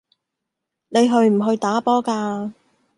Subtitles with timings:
[0.89, 2.53] 你去唔去打波㗎